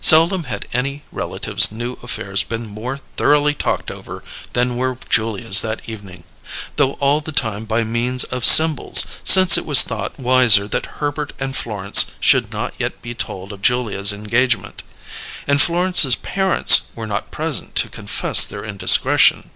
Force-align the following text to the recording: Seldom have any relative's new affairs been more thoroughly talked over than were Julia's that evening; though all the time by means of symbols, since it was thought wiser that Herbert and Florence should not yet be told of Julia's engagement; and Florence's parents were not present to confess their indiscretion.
Seldom 0.00 0.46
have 0.50 0.64
any 0.72 1.04
relative's 1.12 1.70
new 1.70 1.92
affairs 2.02 2.42
been 2.42 2.66
more 2.66 2.98
thoroughly 3.16 3.54
talked 3.54 3.88
over 3.88 4.24
than 4.52 4.76
were 4.76 4.98
Julia's 5.08 5.60
that 5.60 5.80
evening; 5.86 6.24
though 6.74 6.94
all 6.94 7.20
the 7.20 7.30
time 7.30 7.66
by 7.66 7.84
means 7.84 8.24
of 8.24 8.44
symbols, 8.44 9.06
since 9.22 9.56
it 9.56 9.64
was 9.64 9.82
thought 9.82 10.18
wiser 10.18 10.66
that 10.66 10.98
Herbert 10.98 11.34
and 11.38 11.54
Florence 11.54 12.10
should 12.18 12.50
not 12.52 12.74
yet 12.80 13.00
be 13.00 13.14
told 13.14 13.52
of 13.52 13.62
Julia's 13.62 14.12
engagement; 14.12 14.82
and 15.46 15.62
Florence's 15.62 16.16
parents 16.16 16.86
were 16.96 17.06
not 17.06 17.30
present 17.30 17.76
to 17.76 17.88
confess 17.88 18.44
their 18.44 18.64
indiscretion. 18.64 19.50